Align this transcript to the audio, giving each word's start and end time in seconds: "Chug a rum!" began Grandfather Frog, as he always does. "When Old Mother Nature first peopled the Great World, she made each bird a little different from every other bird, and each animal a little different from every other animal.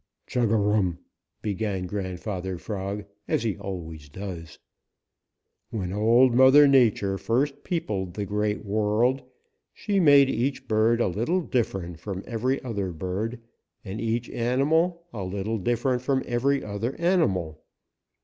"Chug 0.25 0.51
a 0.51 0.55
rum!" 0.55 0.97
began 1.43 1.85
Grandfather 1.85 2.57
Frog, 2.57 3.05
as 3.27 3.43
he 3.43 3.55
always 3.55 4.09
does. 4.09 4.57
"When 5.69 5.93
Old 5.93 6.33
Mother 6.33 6.67
Nature 6.67 7.19
first 7.19 7.63
peopled 7.63 8.15
the 8.15 8.25
Great 8.25 8.65
World, 8.65 9.21
she 9.71 9.99
made 9.99 10.27
each 10.27 10.67
bird 10.67 11.01
a 11.01 11.07
little 11.07 11.41
different 11.41 11.99
from 11.99 12.23
every 12.25 12.59
other 12.63 12.91
bird, 12.91 13.41
and 13.85 14.01
each 14.01 14.27
animal 14.31 15.05
a 15.13 15.23
little 15.23 15.59
different 15.59 16.01
from 16.01 16.23
every 16.25 16.63
other 16.63 16.95
animal. 16.97 17.61